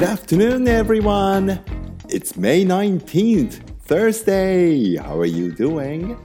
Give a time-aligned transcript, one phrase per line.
[0.00, 1.60] Good afternoon, everyone.
[2.08, 4.96] It's May 19th, Thursday.
[4.96, 6.16] How are you doing?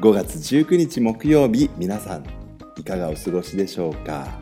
[0.00, 2.24] 5月19日木曜日、皆さん、
[2.76, 4.40] いかがお過ごしでしょうか？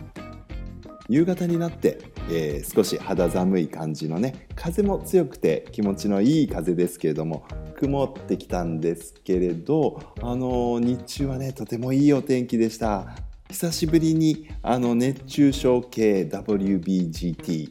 [1.11, 1.99] 夕方になって、
[2.31, 7.47] えー、少し肌寒い感じのね、風も強くて気持ちのいい風ですけれども、
[7.79, 13.15] 曇ってきたんですけれど、あのー、日中はね、とてもいいお天気でした。
[13.51, 17.71] 久しぶりにあの熱中症系 WBGT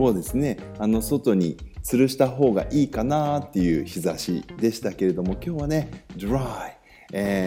[0.00, 6.72] をですねあの外に吊るした方がいいかなっていう日差しでしたけれども今日はね dry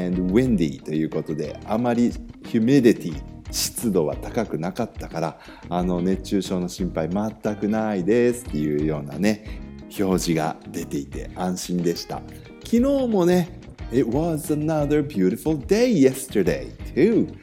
[0.10, 2.12] and windy ということであまり
[2.44, 3.22] humidity
[3.52, 9.62] 湿度は高くなかったからあの熱中症の心配全くないですっていうようなね
[9.98, 12.22] 表示が出ていて安心でした。
[12.66, 13.60] 昨日もね
[13.92, 17.34] It was another beautiful day yesterday too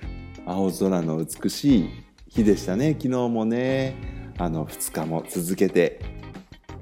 [0.44, 1.90] 青空の美しい
[2.28, 4.11] 日でしたね昨日もね。
[4.38, 6.00] あの2日も続けて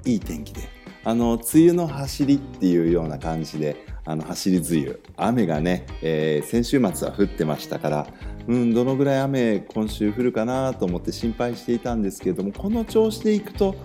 [0.05, 0.61] いい天気で。
[1.03, 4.99] あの梅雨の走りっていうような感じであの走り梅雨。
[5.17, 8.07] 雨がね、えー、先週末は降ってましたから
[8.47, 13.75] うんどのぐらい雨今週降るかなと思って心配していたんですけれどもこの調子でいくと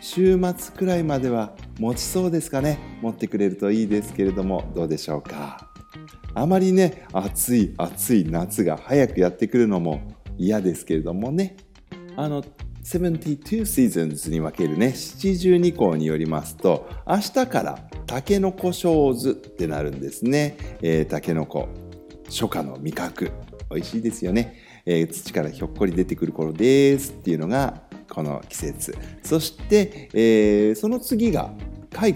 [0.00, 2.78] 週末くらいまでは持ちそうですかね？
[3.02, 5.68] 持ってくれるといいですけれどもどうでしょうか？
[6.34, 10.00] あまりね暑い暑い夏が早くやってくるのも
[10.38, 11.56] 嫌ですけれどもね。
[12.16, 12.42] あの
[12.84, 21.68] 72 seasons に分けるね七十二項によりますと明日からタケノコショーズってなるんですね、えー、タケノコ。
[22.26, 23.30] 初夏の味覚。
[23.70, 28.96] 美味しいですよね、えー、土からひょっこり出てくる頃ですっていうのがこの季節。
[29.22, 31.50] そして、えー、その次が
[31.90, 32.12] 蚕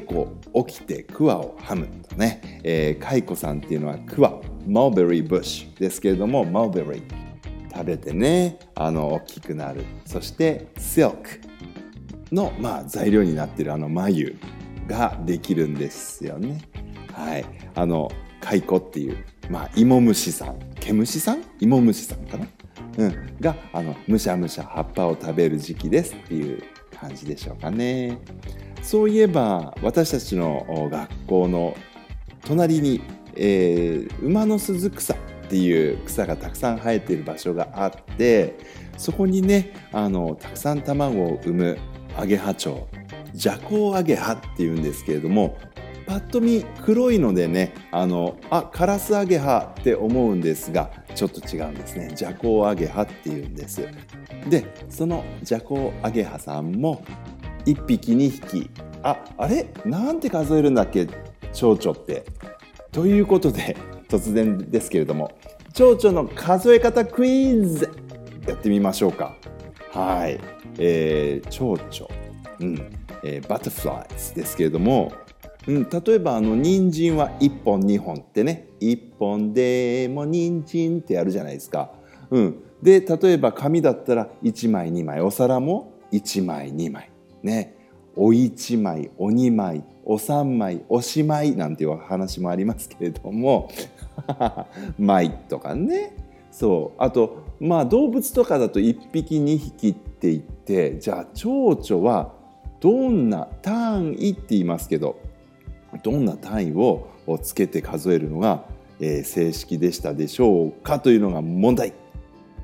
[0.67, 4.41] 起きて桑をはむとね、えー、蚕さんっていうのは桑。
[4.67, 7.26] マルベリーブッシュですけれどもマルベリー
[7.77, 9.85] 食べてねあの大きくなる。
[10.07, 11.17] そしてシルク
[12.33, 14.37] の、まあ、材料になってるあの眉
[14.87, 16.63] ができるんですよね。
[17.13, 17.45] はい。
[17.75, 18.11] あの
[18.41, 20.59] 蚕っていうまあ芋虫さん。
[20.81, 21.43] 毛虫さん？
[21.61, 22.47] 芋虫さんかな？
[22.99, 26.63] うん、があのむしゃむしゃ葉っぱを食べる時期ですっていう
[26.99, 28.19] 感じでしょうかね。
[28.83, 31.77] そういえば私たちの学校の
[32.47, 33.03] 隣に、
[33.35, 35.15] えー、馬の鈴草
[35.47, 38.59] っていう草がたくさん生えている場所があって
[38.99, 41.79] そこにねあのたくさん卵を産む
[42.17, 42.87] アゲハチョウ
[43.33, 45.57] ジャコウアゲハっていうんですけれども
[46.07, 52.11] パッと見黒いのでねあのあカラスアゲハって思うんですがちょっと違うんですね。
[52.15, 53.89] ジャコウアゲハっていうんです。
[54.49, 57.05] でそのジャコウアゲハさんも
[57.65, 58.71] 1匹2匹
[59.03, 59.67] ああれ？
[59.85, 61.07] なんて数えるんだっけ？
[61.53, 62.25] 蝶々って。
[62.93, 63.77] ということで
[64.09, 65.37] 突然ですけれども
[65.73, 67.91] 蝶々の数え方クイズ
[68.47, 69.37] やってみましょうか。
[69.91, 70.39] はい、
[70.79, 72.15] えー、蝶々、
[72.61, 72.97] うん。
[73.23, 75.13] えー、バタフライズですけれども、
[75.67, 78.69] うん、例えばあの人参は1本2本ってね。
[78.81, 81.91] 1本でも人参ってやるじゃないですか、
[82.31, 87.11] うん、で例えば紙だったら1枚2枚お皿も1枚2枚。
[87.43, 87.76] ね。
[88.17, 93.69] お一枚お二枚お三枚おしまいなんていう話もありますけれども
[94.99, 96.15] 枚とかね。
[96.51, 97.03] そう。
[97.03, 102.33] あとまあ動物とかだと1匹2匹って言ってじゃあ蝶々は
[102.81, 105.19] どんな単位って言いますけど
[106.03, 107.09] どんな単位を
[107.43, 108.65] つけて数えるのが、
[109.01, 111.93] え、正式でしたでしょうかというのが問題。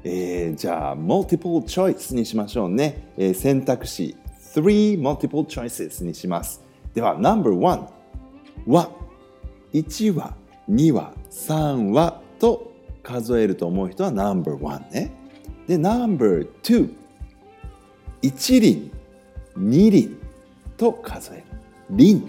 [0.04, 4.16] えー、じゃあ multiple choice にしましょうね、えー、選択肢
[4.54, 6.62] 3 multiple choices にします。
[6.94, 7.56] では、No.1
[8.66, 8.90] は
[9.72, 10.34] 1は
[10.70, 15.12] 2は3はと数えると思う人は No.1 ね。
[15.66, 16.94] で、No.2
[18.20, 18.90] 一輪
[19.56, 20.16] 二輪
[20.76, 21.44] と数える。
[21.90, 22.22] 輪っ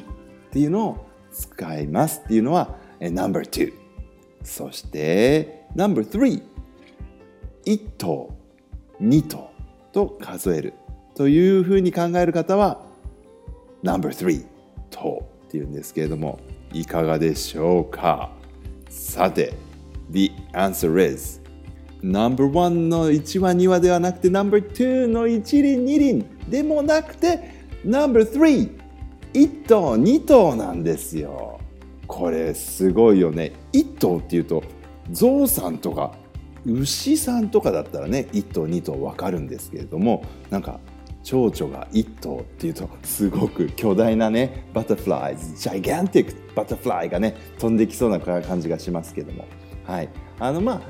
[0.52, 3.74] ていうのを使いますっていうのは No.2
[4.44, 6.44] そして No.3
[7.66, 8.36] 1頭
[9.02, 9.50] 2頭
[9.92, 10.74] と数える
[11.16, 12.82] というふうに考える方は
[13.84, 14.46] No.3
[14.90, 16.40] とっていうんですけれども
[16.72, 18.32] いかがでしょうか？
[18.90, 19.54] さて
[20.12, 21.42] The answer is
[22.02, 28.82] No.1 の1話2話ではなくて No.2 の1輪2輪でもなくて No.3
[29.34, 31.60] 1頭2頭なんですよ。
[32.08, 33.54] これすごいよね。
[33.72, 34.64] 1頭っていうと
[35.12, 36.16] ゾウさんとか
[36.66, 40.80] 牛さんとかだったらね1頭2頭分かるんですけれどもなんか
[41.24, 49.48] 蝶々が1頭っていうとすごく巨大なねバタフライズジャイガンティックバタフライがね飛んできそうな感じがしますけども。
[49.86, 50.10] はい。
[50.40, 50.82] あのまあ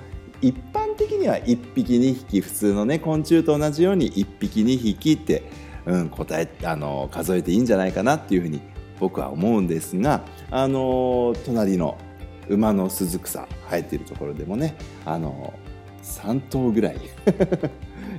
[0.42, 5.44] 一般的には1匹2匹普通のね昆虫と同じように1匹2匹って
[5.86, 8.62] うん、答えあの数えていいんじゃないかなっていうふうに
[9.00, 11.98] 僕は思うんですが、あの隣の
[12.48, 15.54] 馬の鈴草生えてるところでもね、あの
[16.04, 17.00] 3頭ぐらい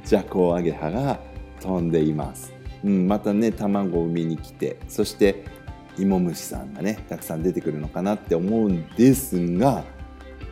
[0.05, 1.21] ジャコウアゲハが
[1.65, 2.53] 飛んでいます、
[2.85, 5.45] うん、またね卵を産みに来てそして
[5.99, 9.83] 芋虫さんがねたくさん出てくるのかなって思うんですが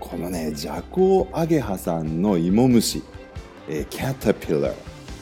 [0.00, 3.02] このねジャコウアゲハさんの芋虫、
[3.68, 4.74] えー、キャタピラー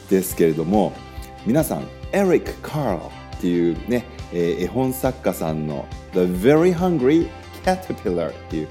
[0.09, 0.93] ですけれども
[1.45, 1.81] 皆さん
[2.13, 3.03] エリック・カール
[3.37, 7.27] っていうね、えー、絵本作家さんの The Very Hungry
[7.65, 8.67] Caterpillar っていう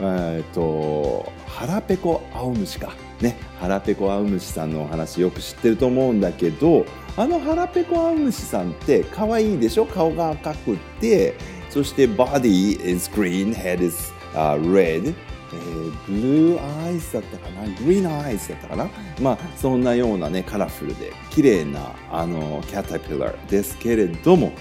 [0.00, 2.92] えっと腹ペコアオムシか。
[3.22, 6.84] ね腹ペコアオムシさんのお話よく知ってると思うんだけど
[7.16, 9.86] あの腹ペコアオムシさんって可愛いでしょ？
[9.86, 11.34] 顔が赤くて
[11.70, 15.14] そして body is green head is、uh, red
[15.54, 17.64] えー、ブルーアイスだったかな？
[17.84, 18.88] グリーンアイスだったかな？
[19.20, 24.52] まあそんなようなねカラフルで綺麗なあのキャタピラーですけれども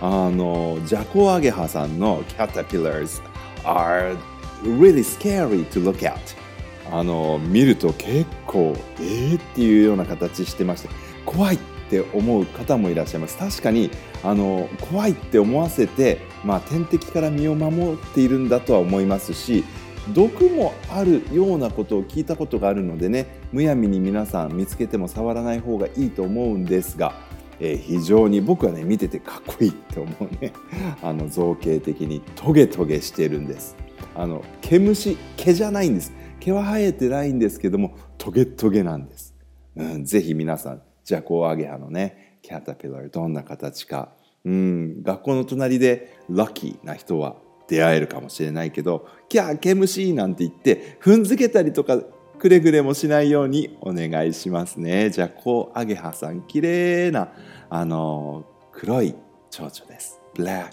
[0.00, 3.22] あのジャコアゲハさんのキャタピラーズ
[3.62, 4.16] are
[4.64, 6.18] really scary to look at
[6.92, 10.88] あの見ると結構えーっていうような形してまして
[11.24, 11.58] 怖いっ
[11.88, 13.38] て思う方もいらっしゃいます。
[13.38, 13.90] 確かに
[14.22, 19.64] あの怖いって思わせて、まあ、天敵から身を守っているんだとは思いますし
[20.14, 27.14] 毒もあるようなことを聞いたことがあるのでねむやみに皆さん見つけても触らない方がいいと思うんですが、
[27.60, 30.52] えー、非常に僕はね見ててかっこいいって思うね。
[31.02, 33.76] あの造形的にトゲトゲしてるんです。
[34.14, 36.12] あの毛虫毛じゃないんです。
[36.44, 39.34] 毛は生えてないんですけどもトゲトゲなんです、
[39.76, 44.12] うん、ぜひ皆さんジャコウアゲハのねキャタピラーどんな形か、
[44.44, 47.36] うん、学校の隣でラッキーな人は
[47.68, 52.00] 出会えるかもしれないけど「キャー毛虫」なんて言って踏んづけたりとか
[52.38, 55.10] くれぐれもしないようにお願いしますね。
[55.10, 57.32] ジャコウアゲハさん綺麗な
[57.70, 59.14] あの黒い
[59.48, 60.20] 蝶々です。
[60.34, 60.72] Black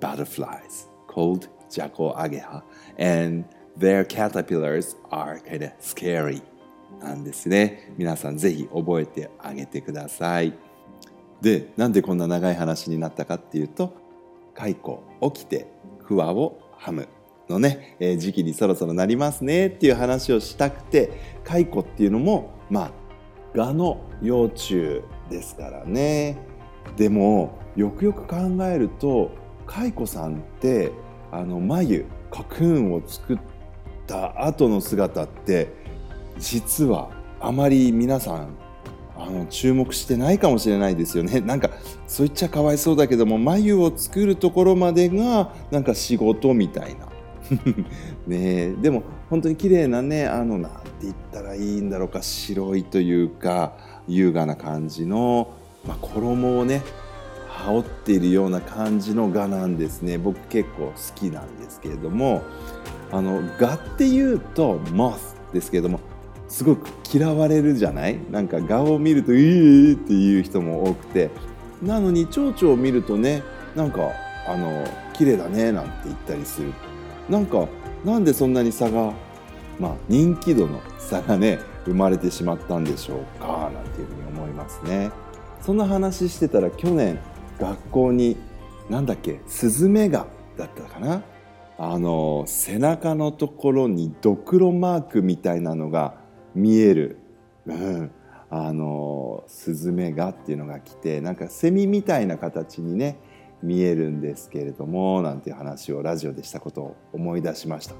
[0.00, 2.62] butterflies called Jaco Ageha
[2.98, 3.46] and
[3.78, 6.42] their caterpillars are kind of scary
[7.00, 7.92] なんですね。
[7.96, 10.54] 皆さんぜひ覚えてあげてください。
[11.40, 13.94] でなんでこんな長い話になったかっていうと
[14.54, 15.66] 蚕起きて
[16.04, 17.08] クワをはむ
[17.48, 21.10] のね、えー、時期にそろそろなりますねっていう話をしたくて
[21.44, 22.92] 蚕っていうのもまあ
[23.54, 26.38] 蛾の幼虫ですからね。
[26.96, 29.30] でもよくよく考えると
[29.66, 30.92] 蚕さんって
[31.30, 33.38] あの眉コクーンを作っ
[34.06, 35.72] た後の姿って
[36.38, 37.10] 実は
[37.40, 38.56] あまり皆さん
[39.16, 41.40] あの注目してないかもしれないですよね。
[41.46, 41.70] なんか
[42.06, 47.08] そう言っちゃかわいそうだけども眉を作るところまでがなんか仕事みたいな。
[48.26, 53.74] ねでも本当に綺麗なねあのなんて言ったらいいんだろうか白いというか
[54.08, 55.48] 優雅な感じの、
[55.86, 56.82] まあ、衣をね
[57.48, 60.18] 羽織っているような感じの蛾なんですね。
[60.18, 62.42] 僕結構好きなんですけれども。
[63.12, 66.00] あの蛾っていうとモスですけれども
[66.48, 68.18] すごく嫌われるじゃない？
[68.30, 71.30] なんか蛾を見ると「いい!」っていう人も多くて。
[71.82, 73.42] なのに蝶々を見るとね
[73.74, 74.12] なんか
[74.46, 76.72] あの綺麗だねなんて言ったりする。
[77.28, 77.66] なんか
[78.04, 79.12] なんでそんなに差が
[79.80, 83.68] まあ人気度の差がね生まれてしまったんでしょうか？
[83.74, 85.10] なんていうふうに思いますね。
[85.60, 87.18] そんな話してたら去年
[87.58, 88.36] 学校に
[88.88, 90.26] なんだっけスズメガ
[90.56, 91.22] だったかな？
[91.84, 96.14] あの背中のところにドクロマークみたいなのが
[96.54, 97.18] 見える、
[97.66, 98.12] うん、
[98.50, 103.18] あのスズメガっていうのが来てなんかセミみたいな形にね
[103.64, 107.96] 見えるんですけれどもなんていう話をラジオでしたことを思い出しました。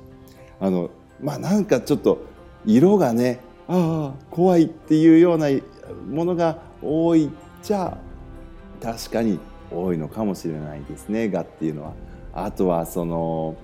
[0.61, 2.25] あのまあなんかちょっと
[2.65, 5.49] 色がねああ怖いっていうような
[6.09, 7.31] ものが多い
[7.65, 7.99] じゃ
[8.81, 9.41] 確かに
[9.73, 11.95] 多いのかもしれないですね蛾っていうのは。
[12.35, 13.57] あとはその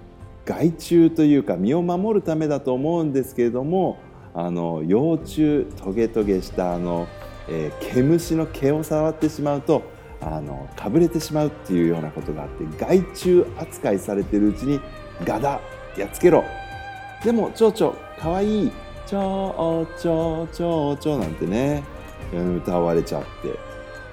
[0.49, 3.99] 害虫というか身を守るためだと思うんですけれども
[4.33, 7.07] あの幼虫トゲトゲしたあの、
[7.50, 9.83] えー、毛虫の毛を触ってしまうと
[10.23, 14.81] あのかぶれてしまうっていうようなことがあって害虫扱いされてるうちに
[15.25, 15.61] 「ガだ
[15.99, 16.43] やっつけろ」
[17.23, 18.73] でも蝶々かわいい
[19.07, 21.83] 「蝶々蝶々」なんてね
[22.33, 23.59] 歌われちゃって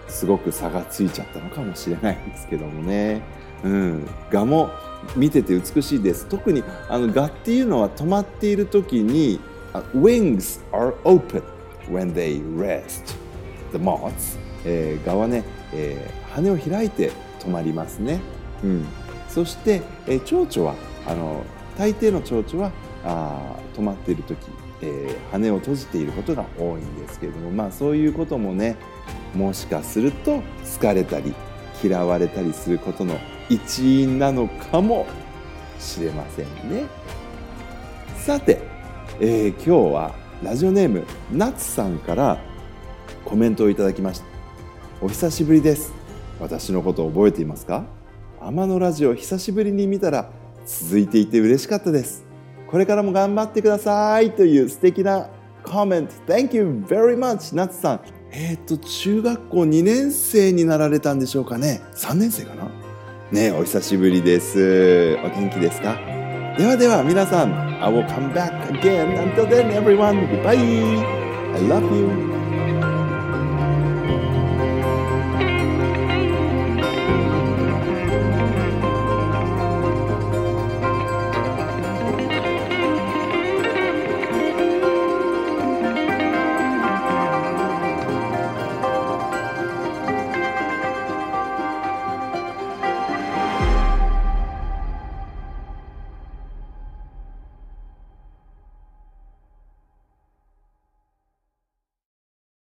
[0.10, 3.22] すごく差がついちゃったのかもしれないんですけどもね。
[3.64, 4.70] うん、蛾も
[5.16, 6.26] 見てて美しいです。
[6.28, 9.40] 特にあの蛾っていうのは止まっている時に
[9.94, 11.44] Wings are open
[11.90, 13.16] when they rest
[13.72, 15.44] the moths、えー、はね、
[15.74, 18.22] えー、羽を開いて止まりますね、
[18.64, 18.86] うん、
[19.28, 21.44] そして、えー、蝶々はあの
[21.78, 22.72] 大抵の蝶々は
[23.04, 24.38] あ止まっている時
[24.82, 28.76] えー、羽を閉じていることが多いんですけれどもまあそういうこともね
[29.34, 31.34] もしかすると疲れたり
[31.84, 33.18] 嫌われたりすることの
[33.50, 35.06] 一因なのかも
[35.80, 36.86] しれませんね。
[38.18, 38.62] さて、
[39.20, 42.40] えー、今日はラジオネームなつさんから
[43.24, 44.26] コメントをいただきました。
[45.02, 45.94] お久しぶりです。
[46.40, 47.86] 私のこと覚えていますか？
[48.40, 50.30] 天野ラジオ久しぶりに見たら
[50.66, 52.26] 続いていて嬉しかったです。
[52.68, 54.32] これからも頑張ってください。
[54.32, 55.30] という素敵な
[55.64, 56.14] コメント。
[56.28, 58.02] Thank you very much なつさん。
[58.32, 61.82] えっ、ー、と中学校2年生になられたんでしょうかね。
[61.96, 62.85] 3年生かな？
[63.32, 65.96] ねお久しぶりですお元気ですか
[66.58, 67.54] ではでは皆さん
[67.84, 70.56] I will come back again until then everyone goodbye
[71.56, 72.35] I love you